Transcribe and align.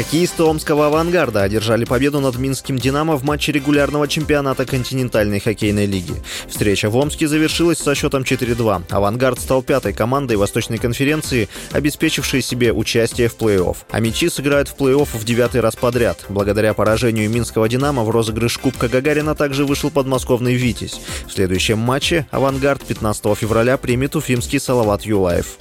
Хоккеисты 0.00 0.44
Омского 0.44 0.86
«Авангарда» 0.86 1.42
одержали 1.42 1.84
победу 1.84 2.20
над 2.20 2.38
Минским 2.38 2.78
«Динамо» 2.78 3.16
в 3.16 3.24
матче 3.24 3.52
регулярного 3.52 4.08
чемпионата 4.08 4.64
континентальной 4.64 5.40
хоккейной 5.40 5.84
лиги. 5.84 6.14
Встреча 6.48 6.88
в 6.88 6.96
Омске 6.96 7.28
завершилась 7.28 7.76
со 7.76 7.94
счетом 7.94 8.22
4-2. 8.22 8.84
«Авангард» 8.88 9.38
стал 9.38 9.62
пятой 9.62 9.92
командой 9.92 10.38
Восточной 10.38 10.78
конференции, 10.78 11.50
обеспечившей 11.72 12.40
себе 12.40 12.72
участие 12.72 13.28
в 13.28 13.36
плей-офф. 13.36 13.76
А 13.90 14.00
мячи 14.00 14.30
сыграют 14.30 14.68
в 14.68 14.76
плей-офф 14.76 15.08
в 15.12 15.24
девятый 15.26 15.60
раз 15.60 15.76
подряд. 15.76 16.24
Благодаря 16.30 16.72
поражению 16.72 17.28
Минского 17.28 17.68
«Динамо» 17.68 18.02
в 18.02 18.08
розыгрыш 18.08 18.56
Кубка 18.56 18.88
Гагарина 18.88 19.34
также 19.34 19.66
вышел 19.66 19.90
подмосковный 19.90 20.54
«Витязь». 20.54 20.98
В 21.28 21.32
следующем 21.32 21.78
матче 21.78 22.26
«Авангард» 22.30 22.82
15 22.86 23.36
февраля 23.36 23.76
примет 23.76 24.16
уфимский 24.16 24.60
Салават 24.60 25.02
Юлаев. 25.02 25.58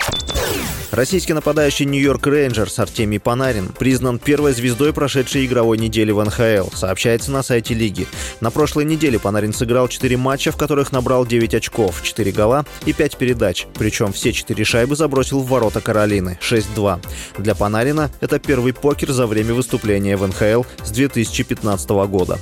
Российский 0.92 1.34
нападающий 1.34 1.86
Нью-Йорк 1.86 2.26
Рейнджерс 2.26 2.80
Артемий 2.80 3.20
Панарин 3.20 3.68
признан 3.68 4.18
первой 4.18 4.54
звездой 4.54 4.92
прошедшей 4.92 5.46
игровой 5.46 5.78
недели 5.78 6.12
в 6.12 6.24
НХЛ, 6.24 6.76
сообщается 6.76 7.32
на 7.32 7.44
сайте 7.44 7.76
лиги. 7.76 8.08
На 8.42 8.50
прошлой 8.50 8.86
неделе 8.86 9.20
Панарин 9.20 9.54
сыграл 9.54 9.88
4 9.88 10.18
матча, 10.18 10.52
в 10.52 10.58
которых 10.58 10.92
набрал 10.92 11.28
9 11.28 11.54
очков, 11.54 12.02
4 12.02 12.32
гола 12.32 12.66
и 12.86 12.94
5 12.94 13.18
передач. 13.18 13.68
Причем 13.78 14.12
все 14.14 14.34
4 14.34 14.64
шайбы 14.66 14.96
забросил 14.96 15.42
в 15.42 15.48
ворота 15.48 15.80
Каролины 15.80 16.40
6-2. 16.42 17.00
Для 17.38 17.54
Панарина 17.54 18.10
это 18.20 18.40
первый 18.40 18.74
покер 18.74 19.12
за 19.12 19.28
время 19.28 19.54
выступления 19.54 20.18
в 20.18 20.28
НХЛ 20.28 20.64
с 20.84 20.90
2015 20.90 21.90
года. 21.90 22.40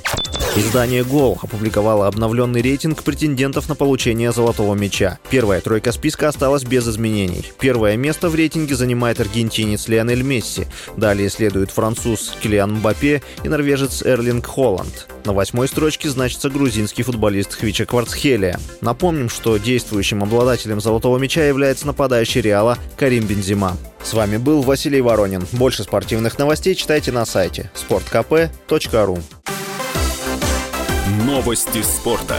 Издание 0.56 1.04
«Гол» 1.04 1.38
опубликовало 1.40 2.06
обновленный 2.08 2.62
рейтинг 2.62 3.04
претендентов 3.04 3.68
на 3.68 3.74
получение 3.74 4.32
«Золотого 4.32 4.74
мяча». 4.74 5.18
Первая 5.30 5.60
тройка 5.60 5.92
списка 5.92 6.28
осталась 6.28 6.64
без 6.64 6.88
изменений. 6.88 7.44
Первое 7.60 7.96
место 7.96 8.28
в 8.28 8.34
рейтинге 8.34 8.74
занимает 8.74 9.20
аргентинец 9.20 9.86
Лионель 9.88 10.22
Месси. 10.22 10.66
Далее 10.96 11.28
следует 11.30 11.70
француз 11.70 12.34
Килиан 12.42 12.74
Мбаппе 12.76 13.22
и 13.44 13.48
норвежец 13.48 14.02
Эрлинг 14.02 14.46
Холланд. 14.46 15.08
На 15.24 15.32
восьмой 15.32 15.68
строчке 15.68 16.08
значится 16.08 16.50
грузинский 16.50 17.02
футболист 17.04 17.54
Хвича 17.54 17.84
Кварцхелия. 17.84 18.58
Напомним, 18.80 19.28
что 19.28 19.58
действующим 19.58 20.22
обладателем 20.22 20.80
«Золотого 20.80 21.18
мяча» 21.18 21.44
является 21.44 21.86
нападающий 21.86 22.40
Реала 22.40 22.78
Карим 22.96 23.26
Бензима. 23.26 23.76
С 24.02 24.14
вами 24.14 24.38
был 24.38 24.62
Василий 24.62 25.02
Воронин. 25.02 25.46
Больше 25.52 25.84
спортивных 25.84 26.38
новостей 26.38 26.74
читайте 26.74 27.12
на 27.12 27.26
сайте 27.26 27.70
sportkp.ru 27.74 29.22
Новости 31.08 31.82
спорта. 31.82 32.36